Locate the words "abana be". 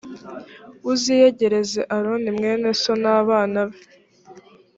3.19-3.79